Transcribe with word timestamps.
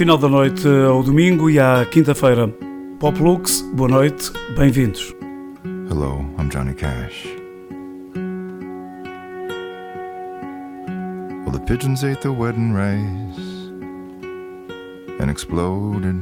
final 0.00 0.16
da 0.16 0.30
noite 0.30 0.66
ao 0.66 1.02
domingo 1.02 1.50
e 1.50 1.60
à 1.60 1.84
quinta-feira. 1.84 2.48
Pop 2.98 3.22
Lux, 3.22 3.60
boa 3.74 3.86
noite, 3.86 4.32
bem-vindos. 4.56 5.14
Hello, 5.90 6.24
I'm 6.38 6.48
Johnny 6.50 6.72
Cash. 6.72 7.26
Well, 11.44 11.52
the 11.52 11.60
pigeons 11.66 12.02
ate 12.02 12.22
the 12.22 12.30
wedding 12.32 12.72
rice 12.72 13.68
and 15.20 15.30
exploded 15.30 16.16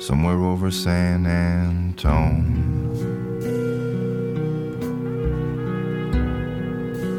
somewhere 0.00 0.42
over 0.42 0.72
San 0.72 1.24
Antone. 1.24 2.64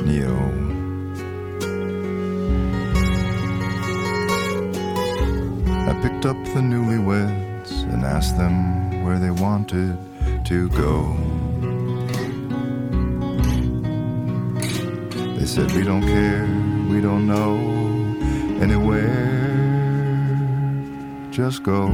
Neo. 0.05 0.68
Picked 6.02 6.25
up 6.25 6.38
the 6.53 6.61
newlyweds 6.61 7.72
and 7.92 8.05
asked 8.05 8.38
them 8.38 9.03
where 9.03 9.19
they 9.19 9.31
wanted 9.31 9.97
to 10.45 10.69
go. 10.69 11.14
They 15.38 15.45
said, 15.45 15.71
We 15.73 15.83
don't 15.83 16.02
care, 16.02 16.45
we 16.89 17.02
don't 17.02 17.27
know 17.27 17.58
anywhere, 18.61 19.58
just 21.32 21.64
go. 21.64 21.88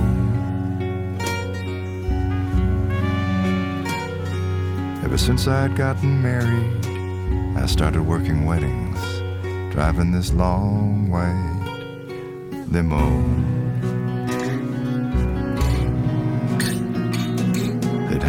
Ever 5.03 5.17
since 5.17 5.47
I'd 5.47 5.75
gotten 5.75 6.21
married, 6.21 6.85
I 7.57 7.65
started 7.65 8.03
working 8.03 8.45
weddings, 8.45 8.99
driving 9.73 10.11
this 10.11 10.31
long 10.31 11.09
white 11.09 11.55
limo. 12.69 13.54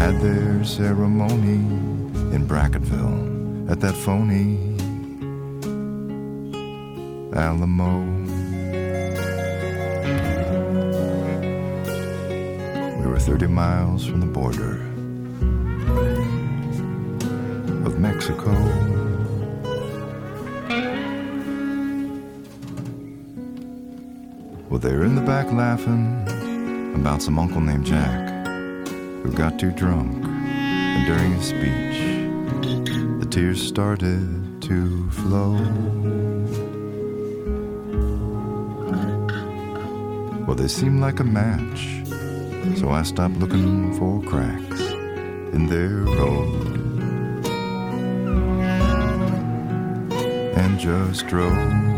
Had 0.06 0.20
their 0.20 0.62
ceremony 0.62 1.58
in 2.32 2.46
Brackettville 2.46 3.68
at 3.68 3.80
that 3.80 3.96
phony 3.96 4.56
Alamo. 7.34 8.04
We 13.00 13.06
were 13.08 13.18
30 13.18 13.48
miles 13.48 14.06
from 14.06 14.20
the 14.20 14.26
border 14.26 14.74
of 17.84 17.98
Mexico. 17.98 18.52
Well, 24.70 24.78
they 24.78 24.94
were 24.94 25.04
in 25.04 25.16
the 25.16 25.26
back 25.26 25.50
laughing 25.50 26.22
about 26.94 27.22
some 27.22 27.40
uncle 27.40 27.60
named 27.60 27.86
Jack 27.86 28.25
who 29.26 29.32
got 29.32 29.58
too 29.58 29.72
drunk, 29.72 30.24
and 30.24 31.04
during 31.04 31.32
his 31.32 31.46
speech, 31.46 31.98
the 33.18 33.26
tears 33.28 33.60
started 33.60 34.62
to 34.62 35.10
flow. 35.10 35.54
Well, 40.46 40.54
they 40.54 40.68
seemed 40.68 41.00
like 41.00 41.18
a 41.18 41.24
match, 41.24 42.04
so 42.78 42.90
I 42.90 43.02
stopped 43.02 43.36
looking 43.38 43.98
for 43.98 44.22
cracks 44.22 44.80
in 45.56 45.66
their 45.66 46.04
road 46.04 46.66
and 50.56 50.78
just 50.78 51.26
drove. 51.26 51.95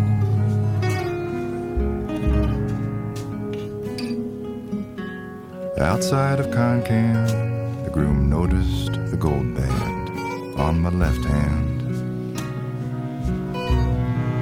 Outside 5.81 6.41
of 6.41 6.47
Concan, 6.47 7.85
the 7.85 7.91
groom 7.91 8.29
noticed 8.29 8.95
the 9.13 9.17
gold 9.17 9.55
band 9.55 10.59
on 10.59 10.81
my 10.81 10.91
left 10.91 11.25
hand 11.25 11.83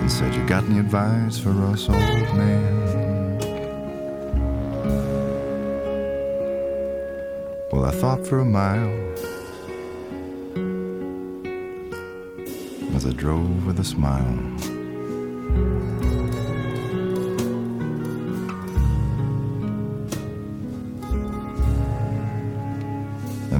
and 0.01 0.11
said, 0.11 0.35
You 0.35 0.47
got 0.47 0.65
any 0.65 0.79
advice 0.79 1.39
for 1.39 1.51
us, 1.67 1.91
old 1.91 1.99
man? 1.99 3.39
Well, 7.71 7.85
I 7.85 7.91
thought 7.91 8.27
for 8.27 8.39
a 8.39 8.45
mile 8.47 8.97
as 12.97 13.05
I 13.05 13.11
drove 13.11 13.67
with 13.67 13.79
a 13.79 13.85
smile. 13.85 14.66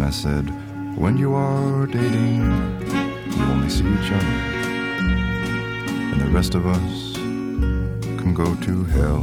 I 0.07 0.11
said, 0.11 0.49
When 0.97 1.17
you 1.19 1.35
are 1.35 1.85
dating, 1.89 2.39
you 2.39 3.43
only 3.43 3.69
see 3.69 3.83
each 3.83 4.13
other, 4.13 4.37
and 6.13 6.21
the 6.21 6.31
rest 6.31 6.55
of 6.55 6.65
us 6.65 7.17
can 7.17 8.33
go 8.33 8.55
to 8.55 8.85
hell. 8.85 9.23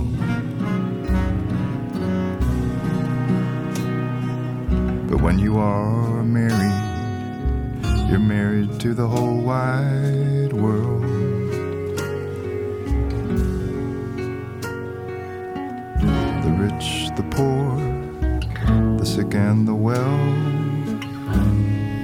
But 5.07 5.21
when 5.21 5.39
you 5.39 5.57
are 5.57 6.21
married, 6.21 8.09
you're 8.09 8.19
married 8.19 8.77
to 8.81 8.94
the 8.94 9.07
whole 9.07 9.39
wide 9.39 10.51
world. 10.51 11.03
The 16.44 16.53
rich, 16.59 17.07
the 17.15 17.24
poor, 17.31 17.77
the 18.97 19.06
sick 19.06 19.33
and 19.33 19.65
the 19.65 19.74
well, 19.74 20.52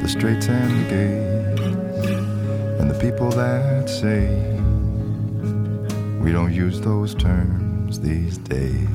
the 0.10 0.20
straights 0.20 0.48
and 0.48 0.72
the 0.72 0.90
gays, 0.90 1.60
and 2.80 2.90
the 2.90 2.98
people 3.00 3.30
that 3.30 3.88
say 3.88 4.28
we 6.20 6.32
don't 6.32 6.52
use 6.52 6.82
those 6.82 7.14
terms 7.14 8.00
these 8.00 8.40
days. 8.40 8.90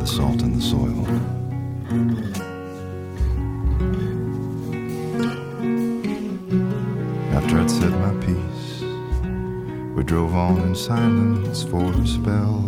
The 0.00 0.06
salt 0.06 0.42
in 0.42 0.54
the 0.54 0.60
soil. 0.60 1.06
After 7.34 7.58
I'd 7.58 7.70
said 7.70 7.92
my 7.92 8.12
piece, 8.26 8.82
we 9.96 10.02
drove 10.04 10.34
on 10.34 10.58
in 10.60 10.74
silence 10.74 11.62
for 11.62 11.90
a 11.90 12.06
spell. 12.06 12.63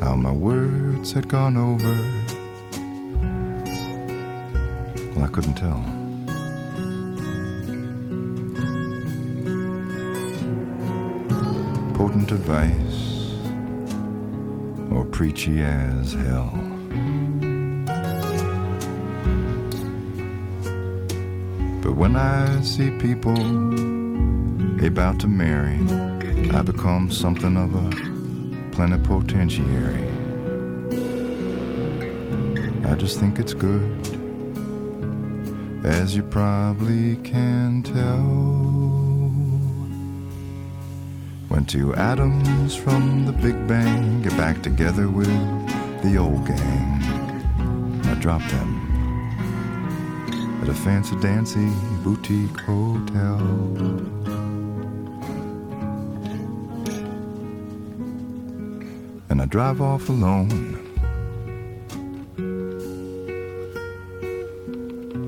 How 0.00 0.14
my 0.14 0.30
words 0.30 1.12
had 1.12 1.28
gone 1.28 1.56
over, 1.56 1.94
well, 5.14 5.24
I 5.24 5.28
couldn't 5.28 5.54
tell. 5.54 5.82
Potent 11.94 12.30
advice, 12.30 13.32
or 14.92 15.04
preachy 15.06 15.62
as 15.62 16.12
hell. 16.12 16.52
But 21.82 21.94
when 21.96 22.16
I 22.16 22.60
see 22.60 22.90
people 22.98 23.36
about 24.84 25.18
to 25.20 25.28
marry, 25.28 25.78
I 26.50 26.62
become 26.62 27.10
something 27.10 27.56
of 27.56 27.74
a 27.74 28.15
plenipotentiary. 28.76 30.06
I 32.84 32.94
just 32.94 33.18
think 33.18 33.38
it's 33.38 33.54
good, 33.54 33.82
as 35.82 36.14
you 36.14 36.22
probably 36.22 37.16
can 37.24 37.82
tell. 37.82 38.20
When 41.48 41.64
two 41.64 41.94
atoms 41.94 42.76
from 42.76 43.24
the 43.24 43.32
Big 43.32 43.66
Bang 43.66 44.20
get 44.20 44.36
back 44.36 44.62
together 44.62 45.08
with 45.08 45.26
the 46.02 46.18
old 46.18 46.46
gang, 46.46 47.00
I 48.04 48.14
drop 48.20 48.42
them 48.50 48.70
at 50.60 50.68
a 50.68 50.74
fancy 50.74 51.16
dancy 51.20 51.72
boutique 52.04 52.60
hotel. 52.60 54.25
I 59.46 59.48
drive 59.48 59.80
off 59.80 60.08
alone. 60.08 60.74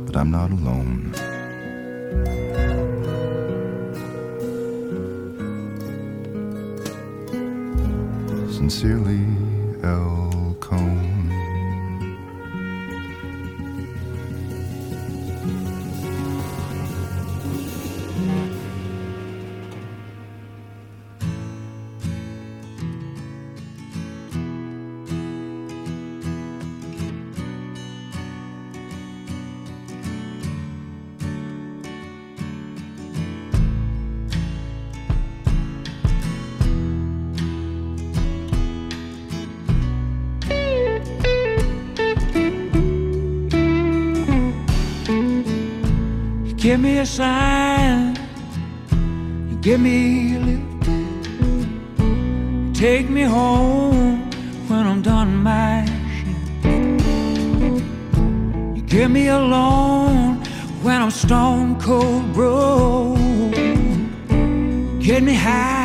But 0.06 0.16
I'm 0.16 0.32
not 0.32 0.50
alone. 0.50 1.14
Sincerely, 8.50 9.24
L. 9.84 10.27
give 46.68 46.80
me 46.80 46.98
a 46.98 47.06
sign, 47.06 48.14
you 49.48 49.56
give 49.62 49.80
me 49.80 50.36
a 50.36 50.40
lift, 50.48 50.84
take 52.74 53.08
me 53.08 53.22
home 53.22 54.30
when 54.68 54.86
I'm 54.86 55.00
done 55.00 55.34
my 55.42 55.86
shift. 56.16 56.66
You 58.76 58.82
give 58.82 59.10
me 59.10 59.28
a 59.28 59.38
loan 59.38 60.42
when 60.82 61.00
I'm 61.00 61.10
stone 61.10 61.80
cold 61.80 62.34
broke, 62.34 63.16
get 65.00 65.22
me 65.22 65.32
high. 65.32 65.77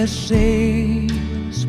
overseas. 0.00 1.66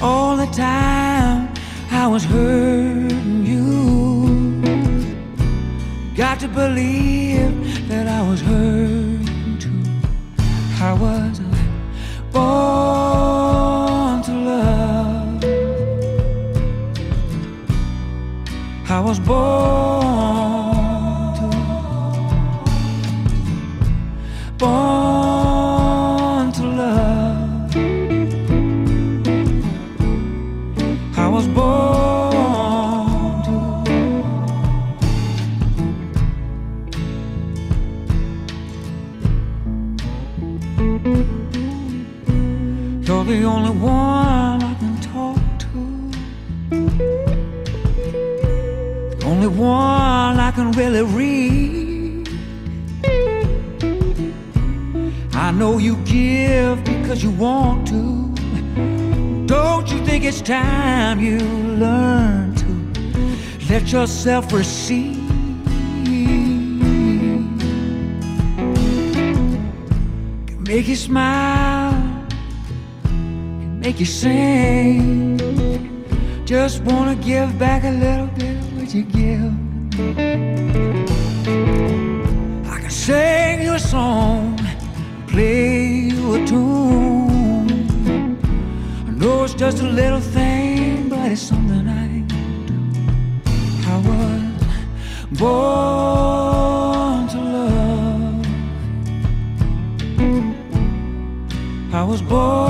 All 0.00 0.36
the 0.36 0.46
time 0.46 1.52
I 1.90 2.06
was 2.06 2.24
hurting 2.24 3.44
you. 3.44 4.62
Got 6.14 6.40
to 6.40 6.48
believe. 6.48 7.15
myself 64.26 64.52
receive. 64.52 65.28
Can 70.46 70.62
make 70.66 70.88
you 70.88 70.96
smile, 70.96 71.92
can 73.04 73.78
make 73.78 74.00
you 74.00 74.06
sing. 74.06 75.38
Just 76.44 76.82
wanna 76.82 77.14
give 77.14 77.56
back 77.56 77.84
a 77.84 77.90
little 78.04 78.26
bit 78.38 78.56
of 78.56 78.76
what 78.76 78.92
you 78.92 79.04
give. 79.04 79.52
I 82.74 82.80
can 82.80 82.90
sing 82.90 83.62
you 83.62 83.74
a 83.74 83.78
song, 83.78 84.58
play 85.28 86.10
you 86.10 86.34
a 86.34 86.44
tune. 86.44 87.68
I 89.06 89.10
know 89.20 89.44
it's 89.44 89.54
just 89.54 89.78
a 89.82 89.88
little 90.00 90.20
born 95.38 97.28
to 97.28 97.38
love. 97.38 98.46
I 101.94 102.02
was 102.04 102.22
born. 102.22 102.65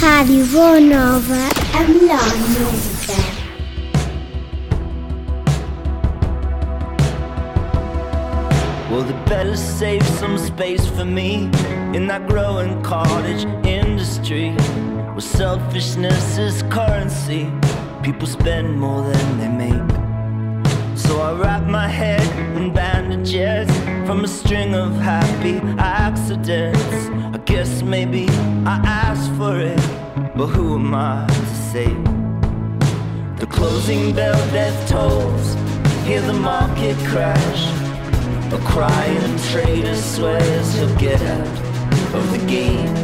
Rádio 0.00 0.46
Boa 0.46 0.80
Nova, 0.80 1.50
a 1.74 1.82
melhor 1.82 2.24
música. 2.48 3.12
Well, 8.90 9.02
they 9.02 9.12
better 9.28 9.58
save 9.58 10.02
some 10.18 10.38
space 10.38 10.86
for 10.86 11.04
me 11.04 11.50
in 11.94 12.06
that 12.06 12.26
growing 12.26 12.80
cottage 12.82 13.44
industry 13.66 14.52
where 15.12 15.20
selfishness 15.20 16.38
is 16.38 16.62
currency. 16.70 17.52
People 18.02 18.26
spend 18.26 18.80
more 18.80 19.02
than 19.02 19.38
they 19.38 19.48
make. 19.48 20.96
So 20.96 21.20
I 21.20 21.34
wrap 21.34 21.64
my 21.64 21.88
head 21.88 22.24
in 22.56 22.72
bandages 22.72 23.68
from 24.06 24.24
a 24.24 24.28
string 24.28 24.74
of 24.74 24.96
happy 24.96 25.60
accidents. 25.78 27.10
Guess 27.50 27.82
maybe 27.82 28.28
I 28.64 28.80
asked 28.86 29.32
for 29.32 29.58
it, 29.58 29.82
but 30.36 30.46
who 30.46 30.76
am 30.76 30.94
I 30.94 31.26
to 31.26 31.46
say? 31.72 31.92
The 33.40 33.46
closing 33.50 34.14
bell 34.14 34.38
death 34.52 34.88
tolls, 34.88 35.54
hear 36.06 36.20
the 36.20 36.32
market 36.32 36.96
crash. 37.08 37.62
A 38.52 38.58
crying 38.58 39.36
trader 39.50 39.96
swears 39.96 40.74
he'll 40.74 40.96
get 40.96 41.20
out 41.20 42.14
of 42.14 42.30
the 42.30 42.46
game. 42.46 42.94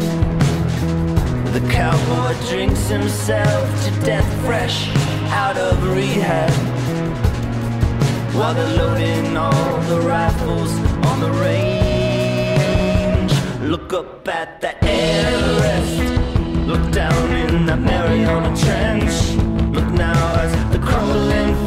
The 1.52 1.68
cowboy 1.68 2.34
drinks 2.48 2.86
himself 2.88 3.84
to 3.84 3.90
death 4.06 4.28
fresh 4.44 4.88
out 5.42 5.56
of 5.56 5.92
rehab. 5.92 6.52
While 8.32 8.54
they're 8.54 8.76
loading 8.76 9.36
all 9.36 9.80
the 9.92 10.00
rifles 10.02 10.70
on 11.10 11.20
the 11.20 11.32
range. 11.42 11.75
Look 13.88 14.04
up 14.04 14.26
at 14.26 14.60
that 14.62 14.82
Everest. 14.82 16.66
Look 16.66 16.90
down 16.90 17.30
in 17.30 17.66
that 17.66 17.78
Mariana 17.78 18.48
Trench. 18.56 19.36
Look 19.72 19.88
now 19.92 20.40
as 20.40 20.72
the 20.72 20.80
crumbling 20.80 21.65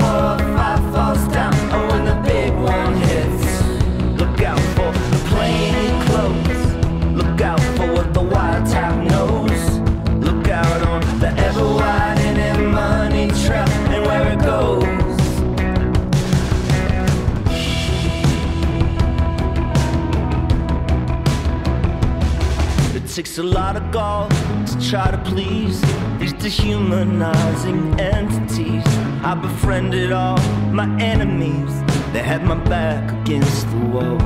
takes 23.19 23.37
a 23.37 23.43
lot 23.43 23.75
of 23.75 23.91
gall 23.91 24.29
to 24.65 24.89
try 24.89 25.11
to 25.11 25.17
please 25.25 25.81
these 26.19 26.31
dehumanizing 26.31 27.99
entities. 27.99 28.85
I 29.25 29.35
befriended 29.35 30.13
all 30.13 30.37
my 30.71 30.87
enemies. 31.01 31.73
They 32.13 32.23
had 32.23 32.45
my 32.45 32.55
back 32.55 33.11
against 33.21 33.69
the 33.71 33.79
wall. 33.93 34.17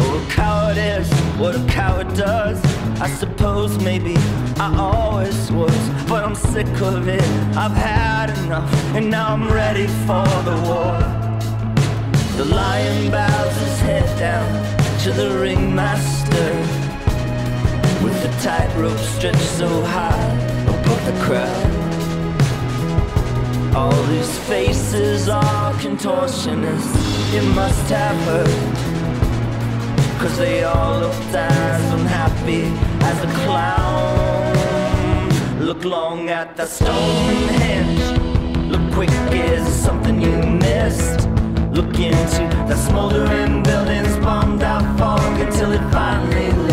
Oh, 0.00 0.20
a 0.20 0.32
coward 0.32 0.76
is 0.76 1.08
what 1.38 1.54
a 1.54 1.64
coward 1.68 2.12
does. 2.14 2.58
I 3.00 3.08
suppose 3.08 3.78
maybe 3.78 4.16
I 4.58 4.68
always 4.76 5.52
was, 5.52 5.78
but 6.08 6.24
I'm 6.24 6.34
sick 6.34 6.80
of 6.80 7.06
it. 7.06 7.22
I've 7.56 7.78
had 7.92 8.36
enough, 8.44 8.74
and 8.96 9.08
now 9.08 9.32
I'm 9.32 9.48
ready 9.48 9.86
for 10.08 10.26
the 10.48 10.56
war. 10.66 10.98
The 12.36 12.46
lion 12.46 13.12
bows 13.12 13.56
his 13.58 13.78
head 13.78 14.18
down 14.18 14.50
to 15.04 15.12
the 15.12 15.38
ringmaster 15.38 16.85
the 18.22 18.28
tightrope 18.42 18.98
stretched 18.98 19.50
so 19.60 19.68
high 19.82 20.30
above 20.64 21.04
the 21.06 21.12
crowd. 21.24 21.86
All 23.74 24.02
these 24.04 24.38
faces 24.40 25.28
are 25.28 25.72
contortionists. 25.74 27.34
It 27.34 27.44
must 27.54 27.90
have 27.90 28.16
hurt. 28.24 28.48
Cause 30.20 30.38
they 30.38 30.64
all 30.64 31.00
looked 31.00 31.34
as 31.34 31.92
unhappy 31.92 32.64
as 33.10 33.22
a 33.22 33.28
clown. 33.44 34.56
Look 35.60 35.84
long 35.84 36.30
at 36.30 36.56
the 36.56 36.66
Stonehenge. 36.66 38.00
Look 38.70 38.92
quick, 38.94 39.10
is 39.30 39.66
something 39.66 40.20
you 40.20 40.36
missed? 40.36 41.28
Look 41.72 41.98
into 41.98 42.44
the 42.66 42.76
smoldering 42.76 43.62
buildings, 43.62 44.16
bombed 44.24 44.62
out 44.62 44.98
fog 44.98 45.40
until 45.40 45.72
it 45.72 45.82
finally 45.92 46.65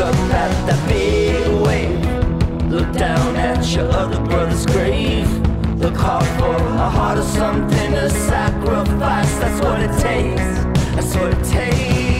up 0.00 0.14
at 0.14 0.66
that 0.66 0.88
big 0.88 1.46
wave. 1.62 2.70
Look 2.70 2.92
down 2.92 3.36
at 3.36 3.66
your 3.74 3.90
other 3.90 4.20
brother's 4.20 4.66
grave. 4.66 5.28
Look 5.78 5.96
hard 5.96 6.26
for 6.38 6.54
a 6.54 6.90
heart 6.90 7.18
of 7.18 7.24
something 7.24 7.92
to 7.92 8.10
sacrifice. 8.10 9.38
That's 9.38 9.60
what 9.64 9.80
it 9.80 9.92
takes. 10.00 10.42
That's 10.94 11.14
what 11.16 11.32
it 11.32 11.44
takes. 11.44 12.17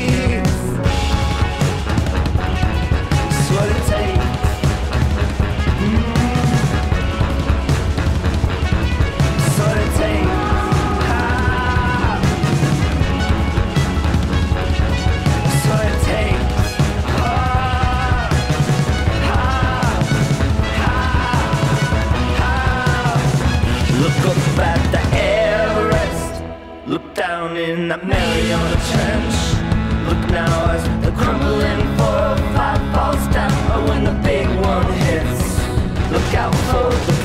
Down 27.88 28.00
in 28.00 28.07
that 28.07 28.07
Mariana 28.07 28.76
Trench. 28.90 29.37
Look 30.09 30.30
now 30.30 30.71
as 30.73 30.83
the 31.04 31.12
crumbling 31.12 31.97
405 31.97 32.95
falls 32.95 33.35
down. 33.35 33.52
Or 33.73 33.88
when 33.88 34.04
the 34.04 34.16
big 34.23 34.49
one 34.61 34.92
hits. 35.04 35.59
Look 36.12 36.35
out 36.35 36.54
for 36.71 36.90
the 37.07 37.17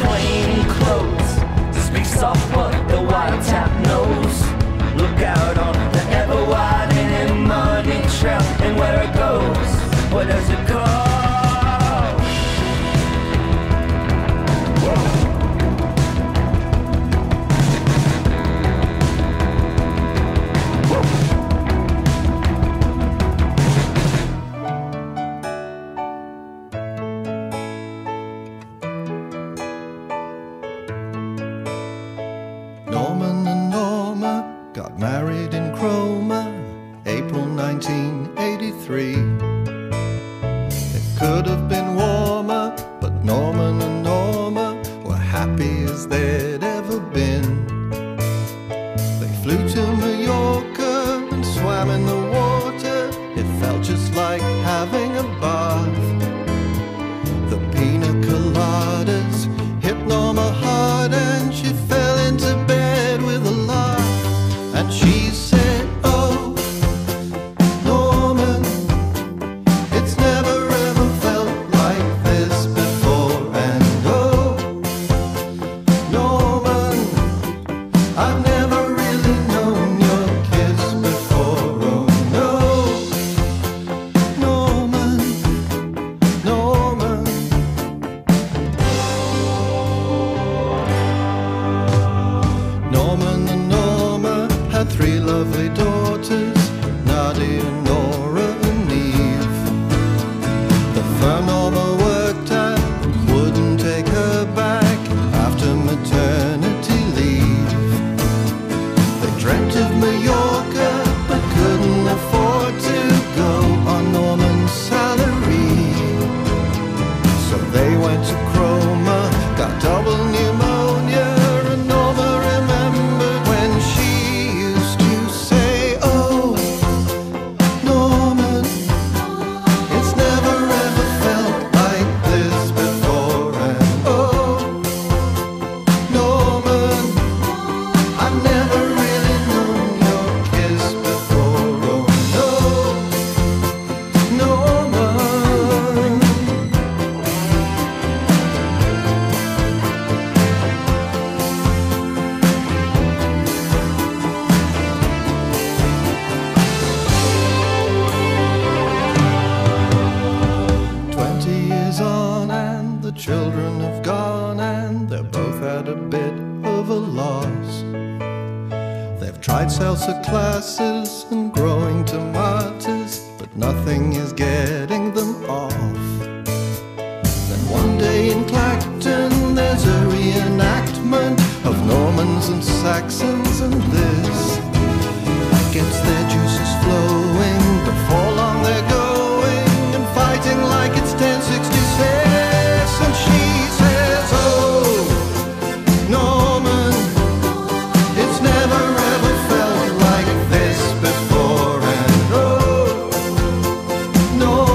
no. 204.44 204.73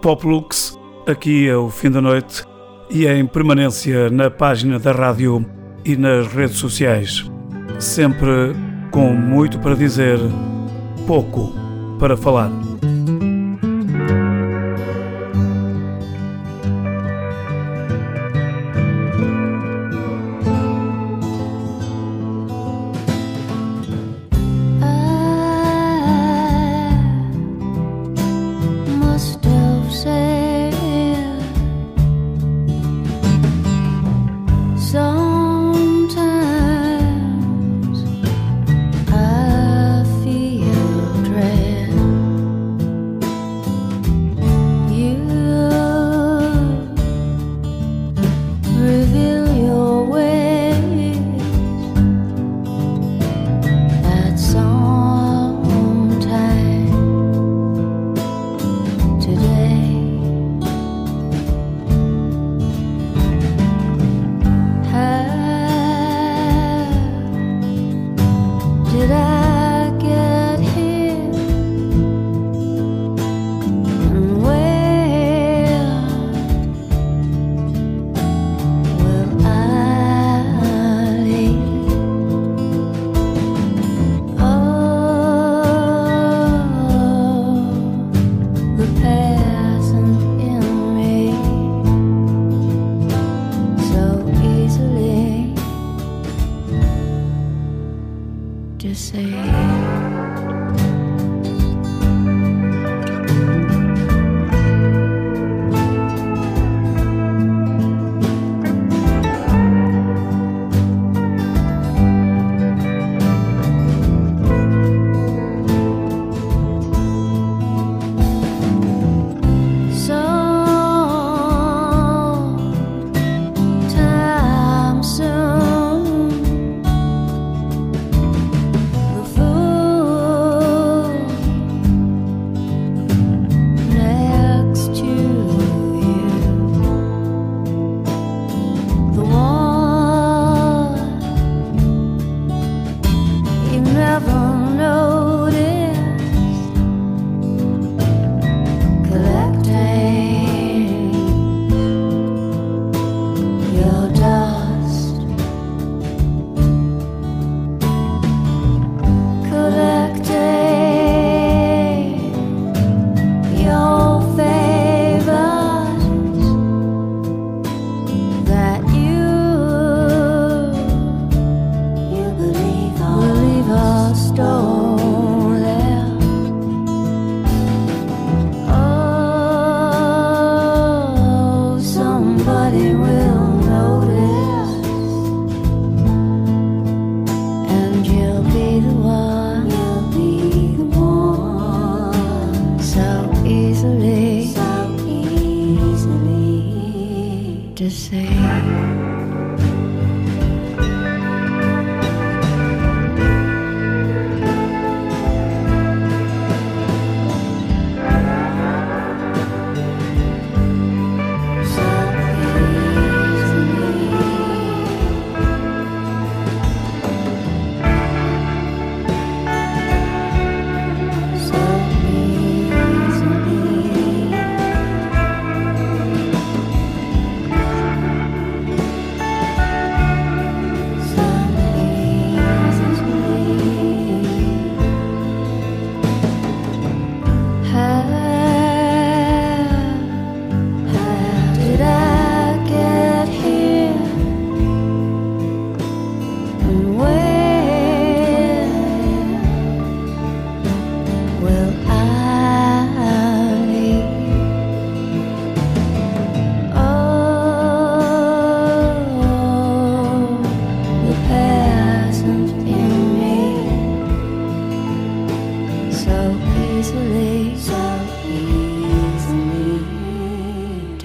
Poplux, 0.00 0.78
aqui 1.06 1.46
é 1.46 1.54
o 1.54 1.68
fim 1.68 1.90
da 1.90 2.00
noite 2.00 2.42
e 2.88 3.06
é 3.06 3.18
em 3.18 3.26
permanência 3.26 4.08
na 4.08 4.30
página 4.30 4.78
da 4.78 4.92
rádio 4.92 5.44
e 5.84 5.94
nas 5.94 6.26
redes 6.28 6.56
sociais. 6.56 7.30
Sempre 7.78 8.56
com 8.90 9.12
muito 9.12 9.58
para 9.58 9.74
dizer, 9.74 10.18
pouco 11.06 11.52
para 11.98 12.16
falar. 12.16 12.69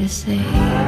To 0.08 0.13
say. 0.13 0.85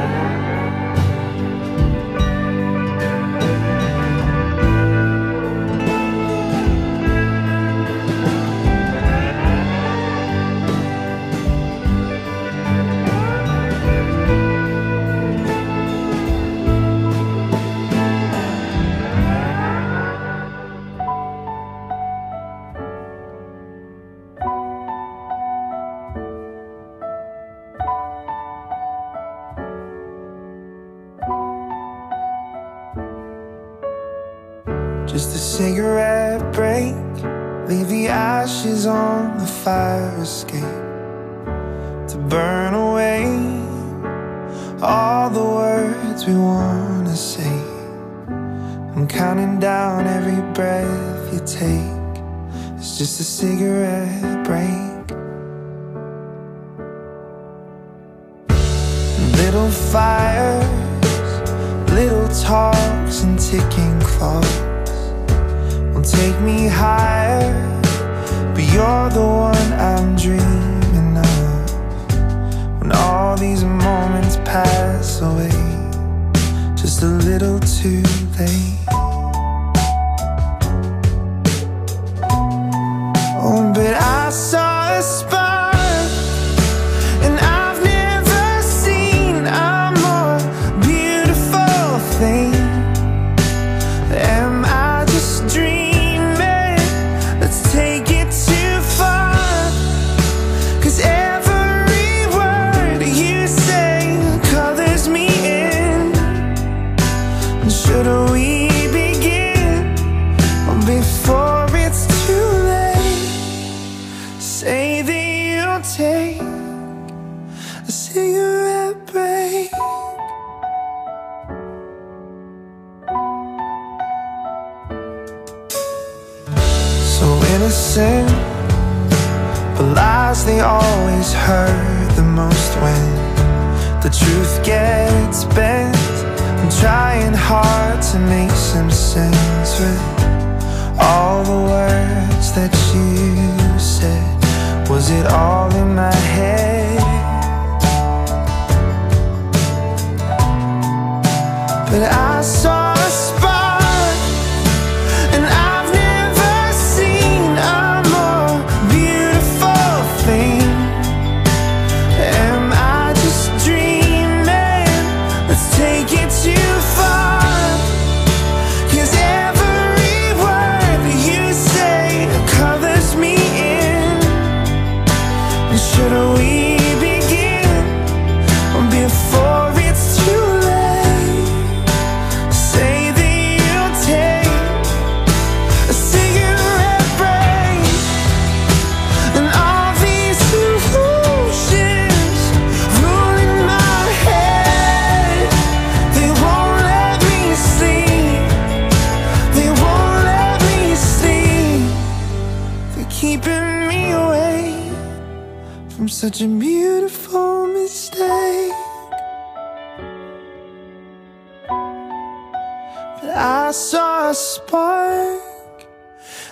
Spark, 214.58 215.86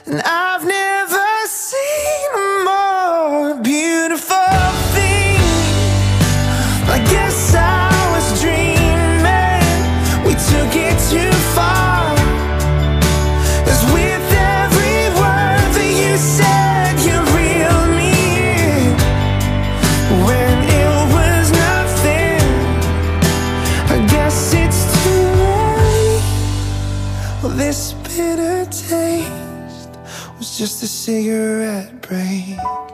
and 0.06 0.20
I've 0.22 0.64
never 0.64 0.75
a 30.82 30.86
cigarette 30.86 32.02
break. 32.02 32.85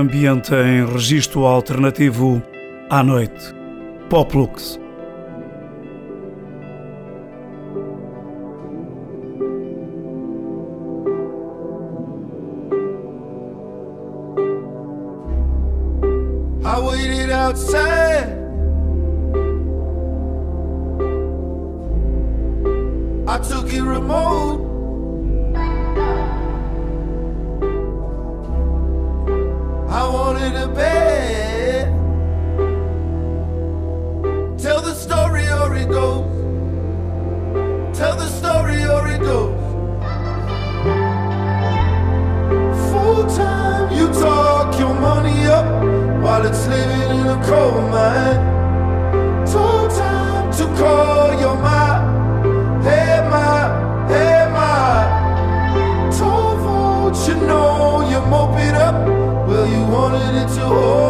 ambiente 0.00 0.54
em 0.54 0.84
registro 0.84 1.46
alternativo 1.46 2.42
à 2.88 3.02
noite. 3.02 3.54
Poplux. 4.08 4.79
Girl, 59.60 59.68
you 59.68 59.84
wanted 59.84 60.36
it 60.36 60.48
to 60.54 60.64
hold 60.64 61.09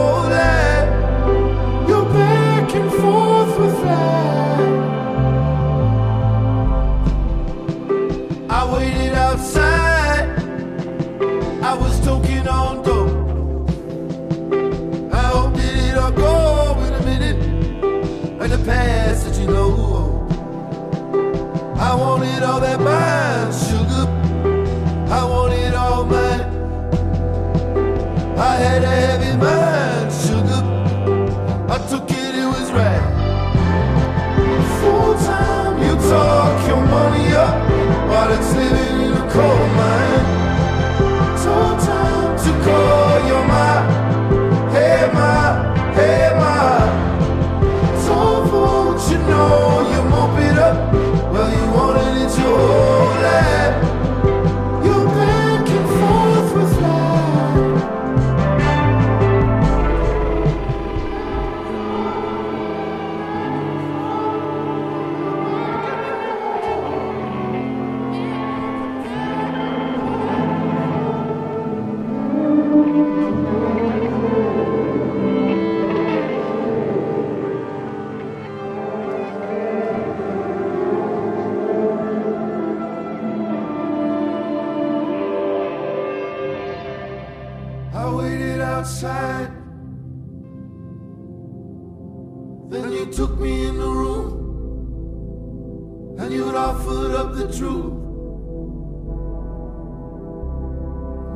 my 96.73 96.85
foot 96.85 97.15
up 97.15 97.35
the 97.35 97.47
truth. 97.57 97.95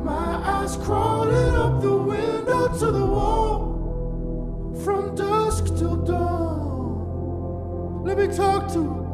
My 0.03 0.35
eyes 0.53 0.75
crawling 0.77 1.55
up 1.55 1.81
the 1.81 1.97
window 1.97 2.67
to 2.79 2.91
the 2.91 3.05
wall. 3.05 4.73
From 4.83 5.15
dusk 5.15 5.65
till 5.77 5.95
dawn. 5.97 8.03
Let 8.05 8.17
me 8.17 8.27
talk 8.27 8.67
to 8.73 8.79
him. 8.79 9.05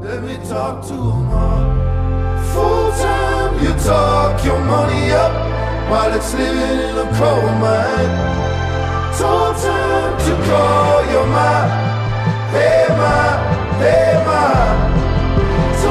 Let 0.00 0.22
me 0.22 0.36
talk 0.48 0.82
to 0.88 0.94
him 0.94 1.30
full 2.52 2.90
time. 2.92 3.62
You 3.64 3.72
talk 3.84 4.44
your 4.44 4.58
money 4.58 5.12
up 5.12 5.32
while 5.90 6.12
it's 6.14 6.34
living 6.34 6.80
in 6.88 6.96
a 7.04 7.06
coal 7.18 7.48
mine. 7.64 8.12
Told 9.18 9.56
time 9.56 10.18
to 10.26 10.32
call 10.48 11.04
your 11.12 11.26
mom. 11.26 11.68
Hey, 12.52 12.86
my 12.88 13.28
Hey, 13.80 14.12
my 14.26 14.39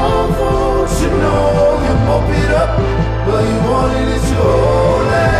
soul 0.00 0.26
food. 0.36 1.02
You 1.02 1.10
know 1.22 1.82
you 1.86 1.94
pump 2.06 2.30
it 2.42 2.50
up, 2.62 2.70
but 3.26 3.40
you 3.48 3.58
want 3.68 3.92
it, 4.00 4.08
it's 4.16 4.30
your 4.30 5.04
life. 5.10 5.39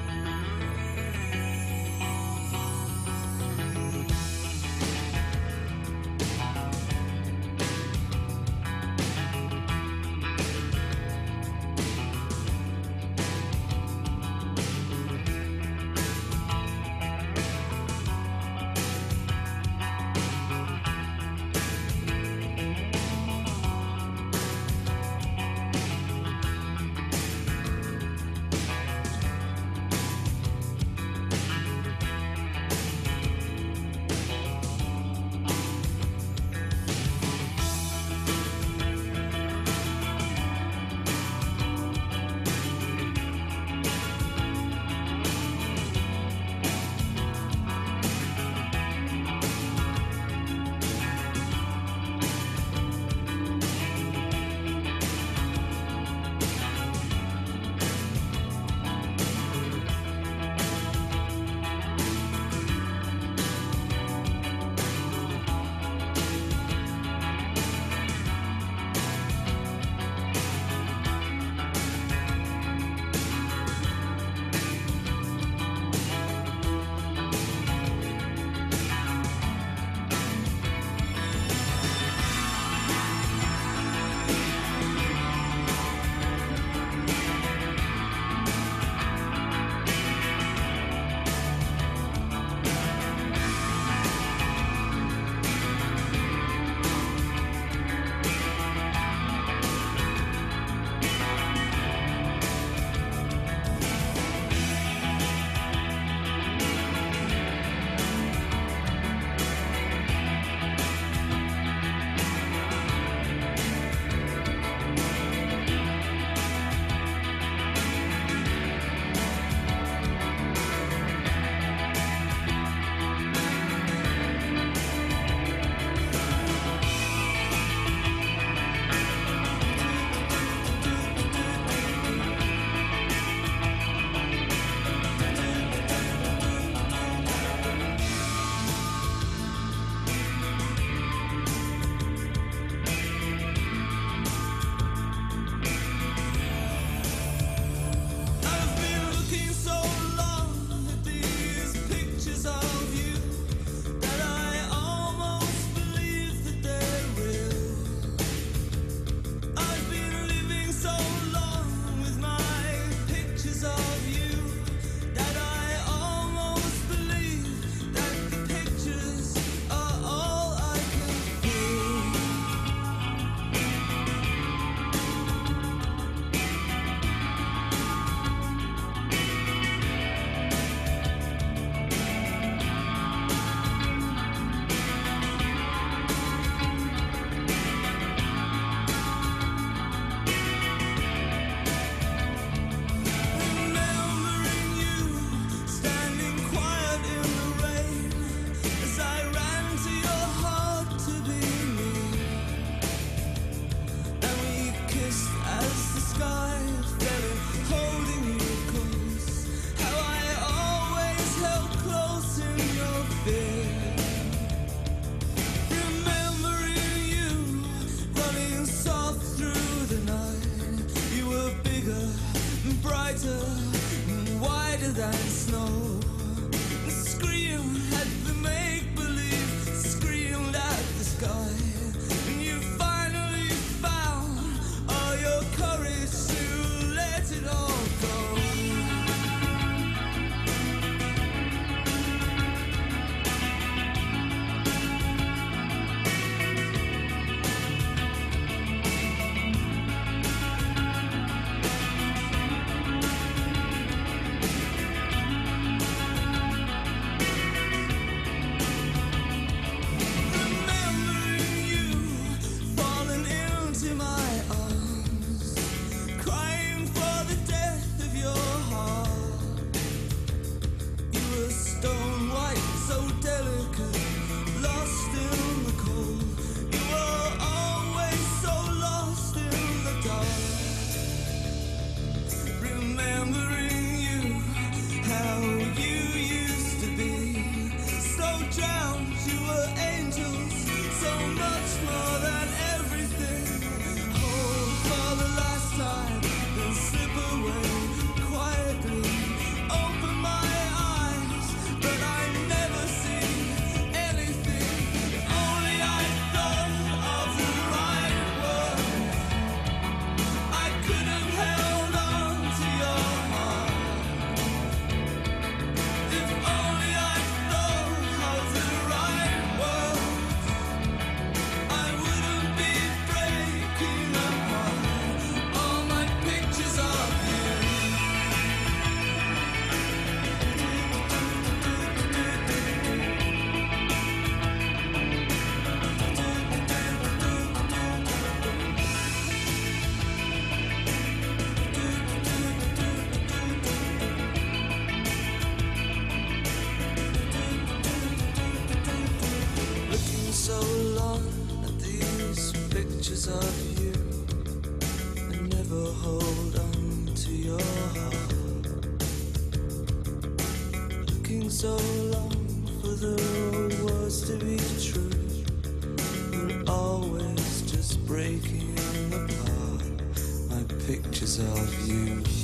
Pictures 370.99 371.39
of 371.39 371.87
you. 371.87 372.40